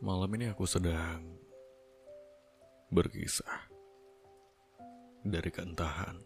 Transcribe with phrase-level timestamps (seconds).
[0.00, 1.20] Malam ini aku sedang
[2.88, 3.68] berkisah
[5.20, 6.16] dari keentahan,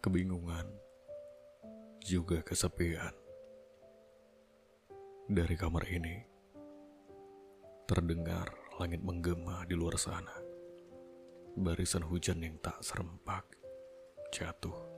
[0.00, 0.64] kebingungan,
[2.00, 3.12] juga kesepian.
[5.28, 6.24] Dari kamar ini
[7.84, 8.48] terdengar
[8.80, 10.32] langit menggema di luar sana.
[11.52, 13.44] Barisan hujan yang tak serempak
[14.32, 14.88] jatuh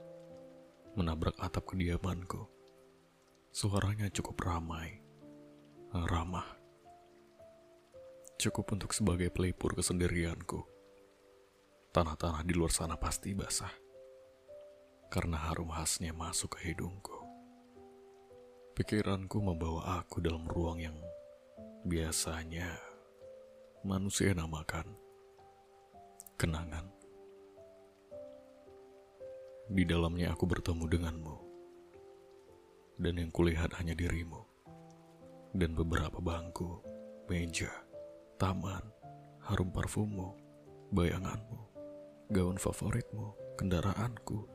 [0.95, 2.47] menabrak atap kediamanku.
[3.51, 5.03] Suaranya cukup ramai,
[5.91, 6.60] ramah
[8.41, 10.65] cukup untuk sebagai pelipur kesendirianku.
[11.93, 13.69] Tanah-tanah di luar sana pasti basah,
[15.13, 17.13] karena harum khasnya masuk ke hidungku.
[18.73, 20.97] Pikiranku membawa aku dalam ruang yang
[21.85, 22.81] biasanya
[23.85, 24.89] manusia namakan
[26.41, 26.89] kenangan.
[29.69, 31.37] Di dalamnya aku bertemu denganmu,
[32.97, 34.41] dan yang kulihat hanya dirimu,
[35.53, 36.81] dan beberapa bangku,
[37.29, 37.69] meja,
[38.41, 38.81] taman,
[39.45, 40.33] harum parfummu,
[40.89, 41.61] bayanganmu,
[42.33, 44.49] gaun favoritmu, kendaraanku,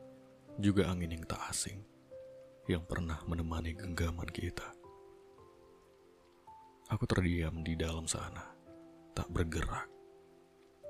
[0.59, 1.87] juga angin yang tak asing
[2.67, 4.75] yang pernah menemani genggaman kita.
[6.91, 8.43] Aku terdiam di dalam sana,
[9.15, 9.87] tak bergerak,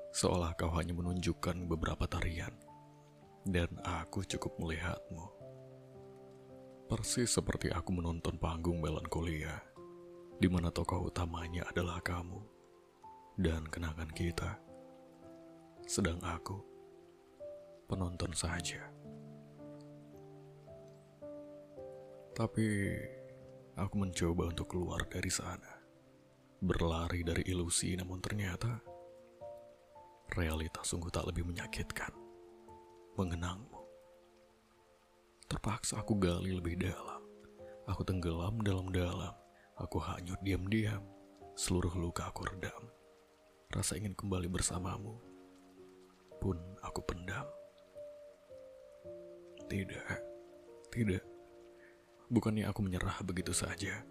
[0.09, 2.57] seolah kau hanya menunjukkan beberapa tarian,
[3.45, 5.25] dan aku cukup melihatmu.
[6.89, 9.53] Persis seperti aku menonton panggung melankolia,
[10.41, 12.56] di mana tokoh utamanya adalah kamu
[13.37, 14.57] dan kenangan kita.
[15.85, 16.57] Sedang aku,
[17.85, 18.81] penonton saja.
[22.33, 22.67] Tapi
[23.77, 25.77] aku mencoba untuk keluar dari sana.
[26.57, 28.81] Berlari dari ilusi namun ternyata
[30.33, 32.09] realitas sungguh tak lebih menyakitkan.
[33.17, 33.77] Mengenangmu.
[35.45, 37.21] Terpaksa aku gali lebih dalam.
[37.85, 39.33] Aku tenggelam dalam-dalam.
[39.77, 41.05] Aku hanyut diam-diam.
[41.53, 42.96] Seluruh luka aku redam.
[43.67, 45.19] Rasa ingin kembali bersamamu
[46.39, 47.43] pun aku pendam.
[49.67, 50.07] Tidak,
[50.87, 51.23] tidak.
[52.31, 54.07] Bukannya aku menyerah begitu saja,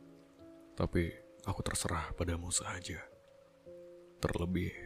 [0.76, 1.08] tapi
[1.48, 3.00] aku terserah padamu saja.
[4.20, 4.76] Terlebih,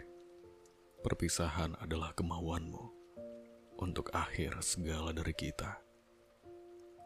[1.02, 2.84] perpisahan adalah kemauanmu
[3.82, 5.82] untuk akhir segala dari kita.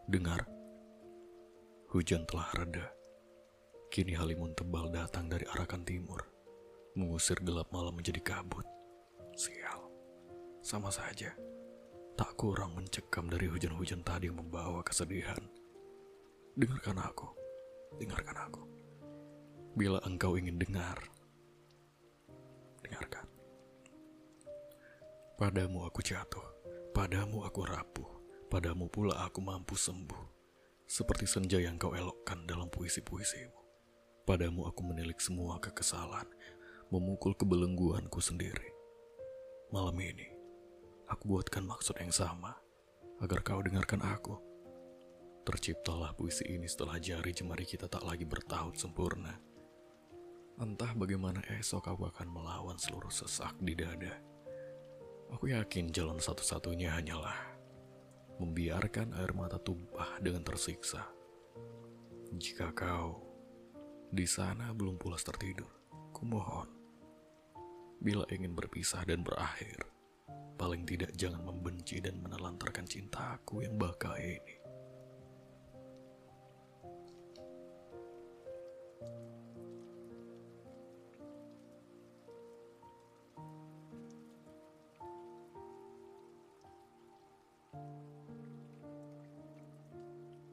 [0.04, 0.44] Dengar,
[1.88, 2.92] hujan telah reda.
[3.88, 6.33] Kini halimun tebal datang dari arakan timur
[6.94, 8.62] mengusir gelap malam menjadi kabut.
[9.34, 9.82] Sial,
[10.62, 11.34] sama saja.
[12.14, 15.42] Tak kurang mencekam dari hujan-hujan tadi yang membawa kesedihan.
[16.54, 17.26] Dengarkan aku,
[17.98, 18.62] dengarkan aku.
[19.74, 20.94] Bila engkau ingin dengar,
[22.86, 23.26] dengarkan.
[25.34, 26.46] Padamu aku jatuh,
[26.94, 28.10] padamu aku rapuh,
[28.46, 30.30] padamu pula aku mampu sembuh.
[30.86, 33.58] Seperti senja yang kau elokkan dalam puisi-puisimu.
[34.22, 36.30] Padamu aku menilik semua kekesalan,
[36.92, 38.72] memukul kebelengguanku sendiri.
[39.72, 40.28] Malam ini,
[41.08, 42.56] aku buatkan maksud yang sama,
[43.20, 44.36] agar kau dengarkan aku.
[45.44, 49.36] Terciptalah puisi ini setelah jari jemari kita tak lagi bertaut sempurna.
[50.56, 54.16] Entah bagaimana esok aku akan melawan seluruh sesak di dada.
[55.34, 57.54] Aku yakin jalan satu-satunya hanyalah
[58.38, 61.06] membiarkan air mata tumpah dengan tersiksa.
[62.34, 63.22] Jika kau
[64.10, 65.70] di sana belum pulas tertidur,
[66.24, 66.72] kumohon
[68.00, 69.76] Bila ingin berpisah dan berakhir,
[70.56, 74.63] paling tidak jangan membenci dan menelantarkan cintaku yang baka ini.